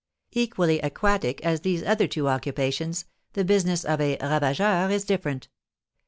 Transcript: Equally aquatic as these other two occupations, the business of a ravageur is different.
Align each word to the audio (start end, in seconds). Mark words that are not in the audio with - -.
Equally 0.31 0.79
aquatic 0.79 1.41
as 1.45 1.59
these 1.61 1.83
other 1.83 2.07
two 2.07 2.27
occupations, 2.27 3.05
the 3.33 3.45
business 3.45 3.85
of 3.85 4.01
a 4.01 4.17
ravageur 4.17 4.89
is 4.91 5.03
different. 5.05 5.47